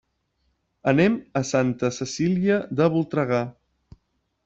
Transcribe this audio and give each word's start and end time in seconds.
Anem 0.91 1.19
a 1.41 1.45
Santa 1.51 1.93
Cecília 1.99 2.59
de 2.81 2.91
Voltregà. 2.97 3.47